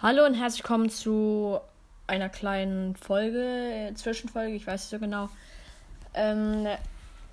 Hallo 0.00 0.24
und 0.24 0.34
herzlich 0.34 0.62
willkommen 0.62 0.90
zu 0.90 1.58
einer 2.06 2.28
kleinen 2.28 2.94
Folge, 2.94 3.42
äh, 3.42 3.94
Zwischenfolge, 3.94 4.54
ich 4.54 4.64
weiß 4.64 4.82
nicht 4.82 4.90
so 4.90 5.00
genau, 5.00 5.28
ähm, 6.14 6.68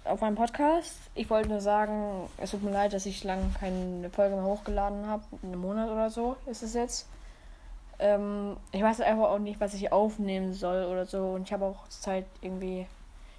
auf 0.03 0.21
meinem 0.21 0.33
Podcast. 0.33 0.95
Ich 1.13 1.29
wollte 1.29 1.49
nur 1.49 1.61
sagen, 1.61 2.27
es 2.37 2.49
tut 2.49 2.63
mir 2.63 2.71
leid, 2.71 2.93
dass 2.93 3.05
ich 3.05 3.23
lange 3.23 3.51
keine 3.59 4.09
Folge 4.09 4.33
mehr 4.33 4.45
hochgeladen 4.45 5.05
habe. 5.05 5.23
Einen 5.43 5.59
Monat 5.59 5.91
oder 5.91 6.09
so 6.09 6.37
ist 6.47 6.63
es 6.63 6.73
jetzt. 6.73 7.07
Ähm, 7.99 8.57
ich 8.71 8.81
weiß 8.81 8.99
einfach 9.01 9.29
auch 9.29 9.37
nicht, 9.37 9.59
was 9.59 9.75
ich 9.75 9.91
aufnehmen 9.91 10.55
soll 10.55 10.85
oder 10.85 11.05
so. 11.05 11.33
Und 11.33 11.43
ich 11.43 11.53
habe 11.53 11.65
auch 11.65 11.87
Zeit 11.89 12.25
irgendwie 12.41 12.87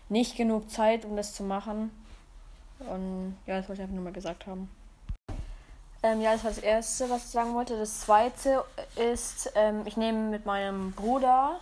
nicht 0.09 0.37
genug 0.37 0.71
Zeit, 0.71 1.05
um 1.05 1.17
das 1.17 1.35
zu 1.35 1.43
machen. 1.43 1.91
Und 2.79 3.37
ja, 3.45 3.57
das 3.57 3.69
wollte 3.69 3.83
ich 3.83 3.89
einfach 3.89 3.97
nur 3.97 4.05
mal 4.05 4.13
gesagt 4.13 4.47
haben. 4.47 4.71
Ähm, 6.07 6.21
ja, 6.21 6.35
das 6.35 6.45
war 6.45 6.53
das 6.53 6.61
Erste, 6.61 7.11
was 7.11 7.25
ich 7.25 7.31
sagen 7.31 7.53
wollte. 7.55 7.77
Das 7.77 8.03
Zweite 8.03 8.65
ist, 8.95 9.51
ähm, 9.57 9.83
ich 9.87 9.97
nehme 9.97 10.31
mit 10.31 10.47
meinem 10.47 10.93
Bruder, 10.93 11.59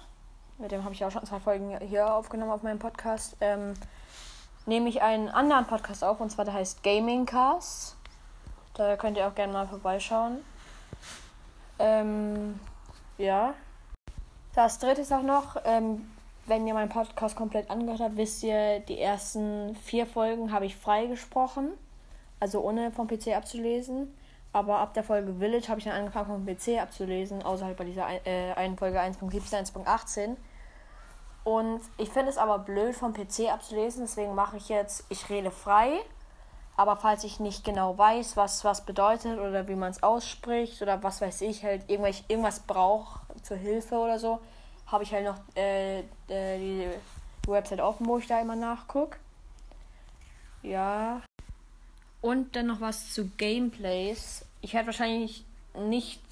mit 0.59 0.71
dem 0.71 0.85
habe 0.85 0.93
ich 0.93 1.03
auch 1.03 1.11
schon 1.11 1.25
zwei 1.25 1.41
Folgen 1.41 1.79
hier 1.81 2.13
aufgenommen 2.13 2.53
auf 2.53 2.63
meinem 2.63 2.79
Podcast, 2.79 3.39
ähm, 3.41 3.73
nehme 4.67 4.91
ich 4.91 5.01
einen 5.01 5.31
anderen 5.31 5.67
Podcast 5.67 6.05
auf, 6.05 6.21
und 6.21 6.31
zwar 6.31 6.45
der 6.45 6.53
heißt 6.53 6.83
Gaming 6.83 7.25
Cast. 7.25 7.97
Da 8.75 8.97
könnt 8.97 9.17
ihr 9.17 9.27
auch 9.27 9.35
gerne 9.35 9.55
mal 9.55 9.67
vorbeischauen. 9.67 10.45
Ähm, 11.79 12.61
ja. 13.17 13.55
Das 14.55 14.79
Dritte 14.79 15.01
ist 15.01 15.13
auch 15.13 15.23
noch, 15.23 15.57
ähm, 15.65 16.07
wenn 16.45 16.67
ihr 16.67 16.75
meinen 16.75 16.91
Podcast 16.91 17.35
komplett 17.35 17.71
angehört 17.71 18.01
habt, 18.01 18.19
wisst 18.19 18.43
ihr, 18.43 18.81
die 18.81 19.01
ersten 19.01 19.75
vier 19.77 20.07
Folgen 20.07 20.53
habe 20.53 20.67
ich 20.67 20.77
freigesprochen. 20.77 21.69
Also 22.41 22.61
ohne 22.61 22.91
vom 22.91 23.09
PC 23.09 23.29
abzulesen. 23.29 24.13
Aber 24.55 24.79
ab 24.79 24.95
der 24.95 25.03
Folge 25.03 25.35
Village 25.35 25.69
habe 25.69 25.81
ich 25.81 25.85
dann 25.85 25.95
angefangen 25.95 26.27
vom 26.27 26.47
PC 26.47 26.81
abzulesen, 26.81 27.43
außer 27.43 27.67
halt 27.67 27.77
bei 27.77 27.83
dieser 27.83 28.07
äh, 28.25 28.53
einen 28.53 28.79
Folge 28.79 29.01
1.17, 29.01 29.75
1.18. 29.75 30.37
Und 31.43 31.81
ich 31.99 32.09
finde 32.09 32.31
es 32.31 32.39
aber 32.39 32.61
blöd 32.61 32.95
vom 32.95 33.13
PC 33.13 33.53
abzulesen, 33.53 34.05
deswegen 34.05 34.37
mache 34.37 34.57
ich 34.57 34.69
jetzt, 34.69 35.07
ich 35.09 35.29
rede 35.29 35.51
frei. 35.51 35.99
Aber 36.77 36.95
falls 36.95 37.25
ich 37.25 37.41
nicht 37.41 37.65
genau 37.65 37.99
weiß, 37.99 38.37
was 38.37 38.65
was 38.65 38.85
bedeutet 38.85 39.41
oder 39.41 39.67
wie 39.67 39.75
man 39.75 39.91
es 39.91 40.05
ausspricht 40.05 40.81
oder 40.83 41.03
was 41.03 41.21
weiß 41.21 41.41
ich, 41.41 41.65
halt 41.65 41.91
irgendwas, 41.91 42.23
irgendwas 42.29 42.61
brauche 42.61 43.21
zur 43.43 43.57
Hilfe 43.57 43.97
oder 43.97 44.21
so, 44.21 44.39
habe 44.87 45.03
ich 45.03 45.13
halt 45.13 45.25
noch 45.25 45.39
äh, 45.57 45.99
äh, 46.29 46.59
die 46.59 46.89
Website 47.49 47.81
offen, 47.81 48.07
wo 48.07 48.19
ich 48.19 48.29
da 48.29 48.41
immer 48.41 48.55
nachgucke. 48.55 49.19
Ja. 50.63 51.23
Und 52.25 52.57
dann 52.57 52.69
noch 52.69 52.81
was 52.81 53.13
zu 53.13 53.29
Gameplays. 53.37 54.47
Ich 54.63 54.73
werde 54.73 54.87
wahrscheinlich 54.87 55.45
nicht. 55.79 56.23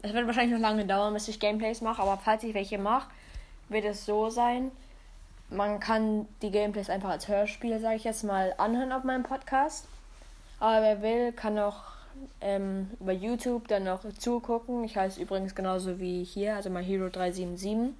Es 0.00 0.12
wird 0.12 0.26
wahrscheinlich 0.28 0.52
noch 0.52 0.60
lange 0.60 0.86
dauern, 0.86 1.12
bis 1.12 1.26
ich 1.26 1.40
Gameplays 1.40 1.80
mache, 1.80 2.00
aber 2.00 2.16
falls 2.16 2.44
ich 2.44 2.54
welche 2.54 2.78
mache, 2.78 3.10
wird 3.68 3.84
es 3.84 4.06
so 4.06 4.30
sein. 4.30 4.70
Man 5.50 5.80
kann 5.80 6.28
die 6.40 6.52
Gameplays 6.52 6.88
einfach 6.88 7.08
als 7.08 7.26
Hörspiel, 7.26 7.80
sage 7.80 7.96
ich 7.96 8.04
jetzt 8.04 8.22
mal, 8.22 8.54
anhören 8.58 8.92
auf 8.92 9.02
meinem 9.02 9.24
Podcast. 9.24 9.88
Aber 10.60 10.80
wer 10.80 11.02
will, 11.02 11.32
kann 11.32 11.58
auch 11.58 11.82
ähm, 12.40 12.92
über 13.00 13.12
YouTube 13.12 13.66
dann 13.66 13.82
noch 13.82 14.04
zugucken. 14.18 14.84
Ich 14.84 14.96
heiße 14.96 15.20
übrigens 15.20 15.56
genauso 15.56 15.98
wie 15.98 16.22
hier, 16.22 16.54
also 16.54 16.70
My 16.70 16.84
Hero 16.84 17.08
377. 17.08 17.92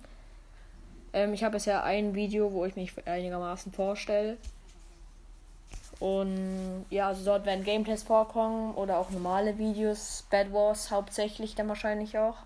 Ähm, 1.13 1.35
ich 1.35 1.43
habe 1.43 1.55
bisher 1.55 1.83
ein 1.83 2.15
Video, 2.15 2.53
wo 2.53 2.65
ich 2.65 2.77
mich 2.77 2.93
einigermaßen 3.09 3.73
vorstelle. 3.73 4.37
Und 6.01 6.87
ja, 6.91 7.09
also 7.09 7.25
dort 7.25 7.47
werden 7.47 7.65
Gameplays 7.65 8.03
vorkommen 8.03 8.75
oder 8.75 8.99
auch 8.99 9.11
normale 9.11 9.59
Videos. 9.59 10.27
Bad 10.31 10.53
Wars 10.53 10.91
hauptsächlich 10.91 11.55
dann 11.55 11.69
wahrscheinlich 11.69 12.19
auch. 12.19 12.37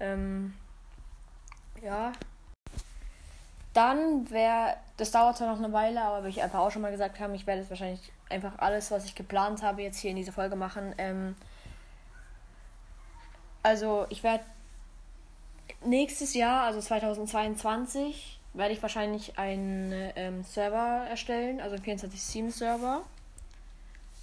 Ähm, 0.00 0.54
ja. 1.82 2.12
Dann 3.72 4.28
wäre, 4.30 4.76
das 4.96 5.12
dauert 5.12 5.36
zwar 5.36 5.48
noch 5.48 5.62
eine 5.62 5.72
Weile, 5.72 6.02
aber 6.02 6.24
wie 6.24 6.30
ich 6.30 6.42
einfach 6.42 6.58
auch 6.58 6.70
schon 6.70 6.82
mal 6.82 6.90
gesagt 6.90 7.20
habe, 7.20 7.36
ich 7.36 7.46
werde 7.46 7.60
jetzt 7.60 7.70
wahrscheinlich 7.70 8.12
einfach 8.28 8.58
alles, 8.58 8.90
was 8.90 9.04
ich 9.04 9.14
geplant 9.14 9.62
habe, 9.62 9.82
jetzt 9.82 9.98
hier 9.98 10.10
in 10.10 10.16
dieser 10.16 10.32
Folge 10.32 10.56
machen. 10.56 10.92
Ähm, 10.98 11.36
also 13.62 14.06
ich 14.08 14.24
werde 14.24 14.44
nächstes 15.84 16.34
Jahr, 16.34 16.64
also 16.64 16.80
2022, 16.80 18.39
werde 18.54 18.72
ich 18.72 18.82
wahrscheinlich 18.82 19.38
einen 19.38 19.92
ähm, 20.16 20.42
Server 20.42 21.06
erstellen, 21.08 21.60
also 21.60 21.76
einen 21.76 21.84
24-7-Server. 21.84 23.04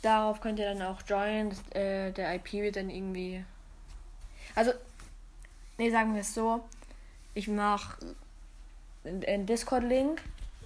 Darauf 0.01 0.41
könnt 0.41 0.59
ihr 0.59 0.73
dann 0.73 0.81
auch 0.81 1.01
joinen. 1.07 1.51
Äh, 1.71 2.11
der 2.11 2.35
IP 2.35 2.53
wird 2.53 2.75
dann 2.75 2.89
irgendwie. 2.89 3.43
Also, 4.55 4.71
nee, 5.77 5.89
sagen 5.89 6.13
wir 6.13 6.21
es 6.21 6.33
so. 6.33 6.63
Ich 7.33 7.47
mache 7.47 7.97
einen 9.05 9.45
Discord-Link 9.45 10.21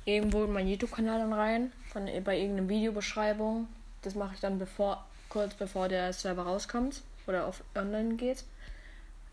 irgendwo 0.05 0.43
in 0.43 0.53
meinen 0.53 0.67
YouTube-Kanal 0.67 1.19
dann 1.19 1.33
rein, 1.33 1.71
von, 1.91 2.05
bei 2.23 2.39
irgendeiner 2.39 2.69
Videobeschreibung. 2.69 3.67
Das 4.01 4.15
mache 4.15 4.33
ich 4.33 4.39
dann 4.39 4.57
bevor, 4.57 5.05
kurz 5.29 5.53
bevor 5.53 5.87
der 5.87 6.11
Server 6.13 6.43
rauskommt 6.43 7.03
oder 7.27 7.45
auf 7.45 7.63
online 7.75 8.15
geht. 8.15 8.43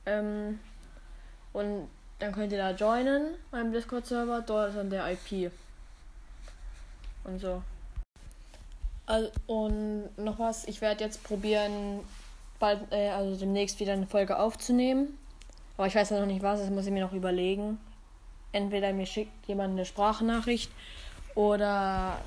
Ähm, 0.05 0.59
und 1.53 1.89
dann 2.19 2.33
könnt 2.33 2.53
ihr 2.53 2.59
da 2.59 2.71
joinen 2.73 3.35
beim 3.51 3.73
Discord-Server. 3.73 4.43
Dort 4.43 4.71
ist 4.71 4.77
dann 4.77 4.91
der 4.91 5.11
IP. 5.13 5.53
Und 7.25 7.39
so. 7.39 7.63
Also, 9.07 9.31
und 9.47 10.11
noch 10.19 10.39
was, 10.39 10.67
ich 10.67 10.81
werde 10.81 11.05
jetzt 11.05 11.23
probieren, 11.25 12.01
bald, 12.59 12.81
äh, 12.93 13.11
also 13.11 13.37
demnächst 13.37 13.81
wieder 13.81 13.93
eine 13.93 14.07
Folge 14.07 14.39
aufzunehmen. 14.39 15.19
Aber 15.77 15.87
ich 15.87 15.95
weiß 15.95 16.11
ja 16.11 16.21
noch 16.21 16.27
nicht 16.27 16.43
was, 16.43 16.61
das 16.61 16.71
muss 16.71 16.87
ich 16.87 16.93
mir 16.93 17.05
noch 17.05 17.13
überlegen. 17.13 17.79
Entweder 18.53 18.93
mir 18.93 19.07
schickt 19.07 19.47
jemand 19.47 19.73
eine 19.73 19.85
Sprachnachricht 19.85 20.71
oder 21.35 22.19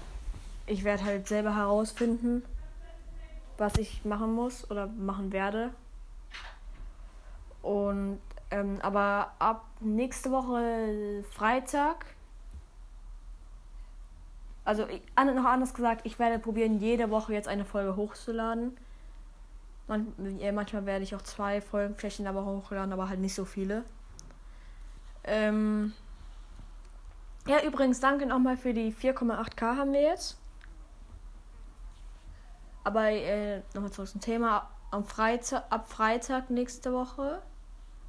ich 0.67 0.83
werde 0.83 1.03
halt 1.03 1.27
selber 1.27 1.55
herausfinden, 1.55 2.43
was 3.57 3.75
ich 3.75 4.05
machen 4.05 4.33
muss 4.33 4.69
oder 4.71 4.87
machen 4.87 5.33
werde. 5.33 5.71
Und 7.61 8.19
ähm, 8.51 8.79
aber 8.81 9.31
ab 9.39 9.65
nächste 9.79 10.29
Woche 10.31 11.23
Freitag, 11.31 12.05
also 14.65 14.87
ich, 14.87 15.01
noch 15.15 15.45
anders 15.45 15.73
gesagt, 15.73 16.05
ich 16.05 16.19
werde 16.19 16.37
probieren, 16.37 16.79
jede 16.79 17.09
Woche 17.09 17.33
jetzt 17.33 17.47
eine 17.47 17.65
Folge 17.65 17.95
hochzuladen. 17.95 18.77
Man, 19.87 20.13
äh, 20.39 20.51
manchmal 20.51 20.85
werde 20.85 21.03
ich 21.03 21.15
auch 21.15 21.21
zwei 21.21 21.61
Folgen 21.61 21.95
vielleicht 21.95 22.19
in 22.19 22.25
der 22.25 22.35
Woche 22.35 22.45
hochladen, 22.45 22.93
aber 22.93 23.09
halt 23.09 23.19
nicht 23.19 23.33
so 23.33 23.45
viele. 23.45 23.83
Ähm 25.23 25.93
ja, 27.47 27.63
übrigens, 27.63 27.99
danke 27.99 28.25
nochmal 28.25 28.57
für 28.57 28.73
die 28.73 28.93
4,8k 28.93 29.77
haben 29.77 29.93
wir 29.93 30.01
jetzt. 30.01 30.37
Aber 32.83 33.09
äh, 33.09 33.61
nochmal 33.73 33.91
zurück 33.91 34.09
zum 34.09 34.21
Thema. 34.21 34.69
Am 34.91 35.05
Freitag, 35.05 35.63
ab 35.69 35.87
Freitag 35.87 36.49
nächste 36.49 36.93
Woche 36.93 37.41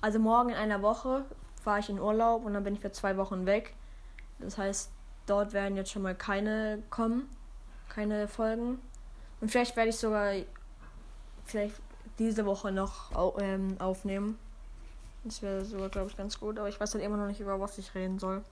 also 0.03 0.19
morgen 0.19 0.51
in 0.51 0.57
einer 0.57 0.83
Woche 0.83 1.25
fahre 1.63 1.79
ich 1.81 1.89
in 1.89 2.01
Urlaub 2.01 2.45
und 2.45 2.53
dann 2.53 2.65
bin 2.65 2.75
ich 2.75 2.81
für 2.81 2.93
zwei 2.93 3.17
Wochen 3.17 3.47
weg. 3.47 3.75
Das 4.41 4.59
heißt, 4.59 4.91
dort 5.27 5.53
werden 5.53 5.77
jetzt 5.77 5.93
schon 5.93 6.03
mal 6.03 6.15
keine 6.15 6.83
kommen, 6.91 7.31
keine 7.89 8.27
Folgen. 8.27 8.81
Und 9.41 9.51
vielleicht 9.51 9.77
werde 9.77 9.91
ich 9.91 9.97
sogar 9.97 10.35
vielleicht 11.45 11.77
diese 12.19 12.45
Woche 12.45 12.73
noch 12.73 13.13
ähm, 13.41 13.77
aufnehmen. 13.79 14.39
Das 15.23 15.41
wäre 15.41 15.65
sogar, 15.65 15.89
glaube 15.89 16.11
ich, 16.11 16.17
ganz 16.17 16.39
gut. 16.41 16.59
Aber 16.59 16.69
ich 16.69 16.81
weiß 16.81 16.95
halt 16.95 17.05
immer 17.05 17.17
noch 17.17 17.29
nicht, 17.29 17.41
über 17.41 17.61
was 17.61 17.79
ich 17.79 17.95
reden 17.95 18.19
soll. 18.19 18.43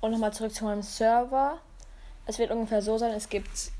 Und 0.00 0.12
nochmal 0.12 0.32
zurück 0.32 0.54
zu 0.54 0.64
meinem 0.64 0.82
Server. 0.82 1.58
Es 2.24 2.38
wird 2.38 2.50
ungefähr 2.50 2.80
so 2.80 2.96
sein, 2.96 3.12
es 3.12 3.28
gibt, 3.28 3.72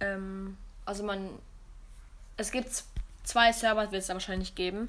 ähm, 0.00 0.56
also 0.86 1.04
man, 1.04 1.28
es 2.38 2.50
gibt 2.50 2.84
zwei 3.24 3.52
Server 3.52 3.90
wird 3.90 4.02
es 4.02 4.06
da 4.06 4.14
wahrscheinlich 4.14 4.54
geben. 4.54 4.88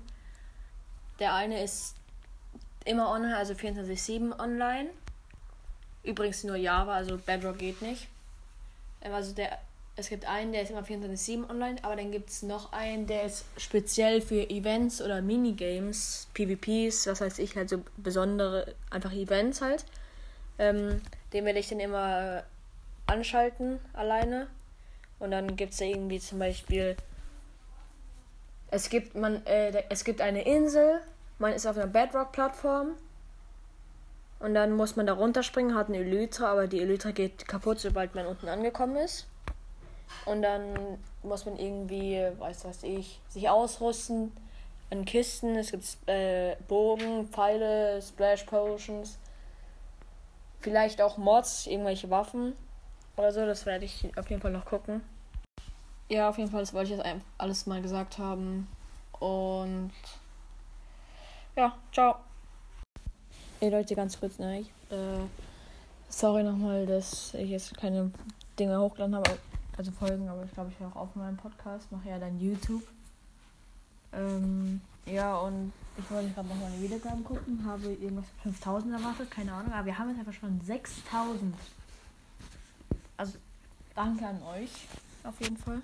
Der 1.19 1.33
eine 1.33 1.63
ist 1.63 1.95
immer 2.83 3.09
online, 3.09 3.35
also 3.35 3.53
24-7 3.53 4.39
online. 4.39 4.89
Übrigens 6.03 6.43
nur 6.43 6.55
Java, 6.55 6.93
also 6.93 7.17
Bedrock 7.17 7.57
geht 7.57 7.81
nicht. 7.81 8.07
Ähm, 9.01 9.13
also 9.13 9.33
der, 9.33 9.57
es 9.95 10.09
gibt 10.09 10.25
einen, 10.25 10.51
der 10.51 10.61
ist 10.61 10.71
immer 10.71 10.83
24-7 10.83 11.49
online, 11.49 11.77
aber 11.81 11.95
dann 11.95 12.11
gibt 12.11 12.29
es 12.29 12.43
noch 12.43 12.73
einen, 12.73 13.07
der 13.07 13.23
ist 13.23 13.45
speziell 13.57 14.21
für 14.21 14.49
Events 14.49 15.01
oder 15.01 15.21
Minigames, 15.21 16.27
PvPs, 16.33 17.07
was 17.07 17.21
weiß 17.21 17.39
ich, 17.39 17.55
halt 17.55 17.69
so 17.69 17.83
besondere, 17.97 18.75
einfach 18.91 19.13
Events 19.13 19.61
halt. 19.61 19.85
Ähm, 20.59 21.01
den 21.33 21.45
werde 21.45 21.59
ich 21.59 21.69
dann 21.69 21.79
immer 21.79 22.43
anschalten 23.07 23.79
alleine. 23.93 24.47
Und 25.17 25.31
dann 25.31 25.55
gibt 25.55 25.71
es 25.71 25.79
da 25.79 25.85
irgendwie 25.85 26.19
zum 26.19 26.39
Beispiel 26.39 26.97
es 28.71 28.89
gibt, 28.89 29.15
man, 29.15 29.45
äh, 29.45 29.83
es 29.89 30.03
gibt 30.03 30.21
eine 30.21 30.43
Insel, 30.43 31.01
man 31.39 31.53
ist 31.53 31.65
auf 31.65 31.77
einer 31.77 31.87
Bedrock-Plattform 31.87 32.95
und 34.39 34.53
dann 34.53 34.73
muss 34.73 34.95
man 34.95 35.07
da 35.07 35.13
runterspringen, 35.13 35.75
hat 35.75 35.87
eine 35.87 35.97
Elytra, 35.99 36.51
aber 36.51 36.67
die 36.67 36.81
Elytra 36.81 37.11
geht 37.11 37.47
kaputt, 37.47 37.79
sobald 37.79 38.15
man 38.15 38.25
unten 38.25 38.47
angekommen 38.47 38.97
ist. 38.97 39.27
Und 40.25 40.41
dann 40.41 40.97
muss 41.23 41.45
man 41.45 41.57
irgendwie, 41.57 42.21
weiß 42.37 42.65
was 42.65 42.83
ich, 42.83 43.19
sich 43.29 43.49
ausrüsten. 43.49 44.31
An 44.91 45.05
Kisten, 45.05 45.55
es 45.55 45.71
gibt 45.71 45.85
äh, 46.07 46.55
Bogen, 46.67 47.27
Pfeile, 47.29 48.01
Splash 48.01 48.43
Potions. 48.43 49.17
Vielleicht 50.61 51.01
auch 51.01 51.17
Mods, 51.17 51.67
irgendwelche 51.67 52.09
Waffen 52.09 52.53
oder 53.17 53.31
so. 53.31 53.45
Das 53.45 53.65
werde 53.65 53.85
ich 53.85 54.11
auf 54.17 54.29
jeden 54.29 54.41
Fall 54.41 54.51
noch 54.51 54.65
gucken. 54.65 55.01
Ja, 56.07 56.29
auf 56.29 56.37
jeden 56.37 56.51
Fall, 56.51 56.59
das 56.61 56.73
wollte 56.73 56.91
ich 56.91 56.97
jetzt 56.97 57.21
alles 57.37 57.65
mal 57.65 57.81
gesagt 57.81 58.17
haben. 58.19 58.67
Und 59.19 59.91
ja, 61.55 61.75
ciao. 61.91 62.17
Ey 63.59 63.69
Leute, 63.69 63.95
ganz 63.95 64.19
kurz, 64.19 64.37
ne? 64.37 64.59
Ich, 64.59 64.67
äh, 64.91 65.25
sorry 66.09 66.43
nochmal, 66.43 66.85
dass 66.85 67.33
ich 67.33 67.49
jetzt 67.49 67.75
keine 67.77 68.11
Dinge 68.59 68.79
hochgeladen 68.79 69.15
habe, 69.15 69.39
also 69.77 69.91
Folgen, 69.91 70.27
aber 70.29 70.43
ich 70.43 70.51
glaube, 70.51 70.71
ich 70.71 70.79
höre 70.79 70.89
auch 70.89 70.95
auf 70.95 71.15
meinem 71.15 71.37
Podcast, 71.37 71.91
mache 71.91 72.09
ja 72.09 72.19
dann 72.19 72.39
YouTube. 72.39 72.83
Ähm, 74.13 74.81
ja, 75.05 75.37
und 75.37 75.73
ich 75.97 76.11
wollte 76.11 76.29
gerade 76.29 76.47
noch 76.47 76.55
meine 76.55 76.81
Wiedergaben 76.81 77.23
gucken, 77.23 77.65
habe 77.65 77.93
irgendwas 77.93 78.25
5000 78.43 78.93
erwartet, 78.93 79.31
keine 79.31 79.53
Ahnung, 79.53 79.73
aber 79.73 79.85
wir 79.85 79.97
haben 79.97 80.09
jetzt 80.09 80.19
einfach 80.19 80.33
schon 80.33 80.61
6000. 80.61 81.55
Also, 83.17 83.37
danke 83.95 84.27
an 84.27 84.43
euch, 84.43 84.71
auf 85.23 85.39
jeden 85.41 85.57
Fall. 85.57 85.81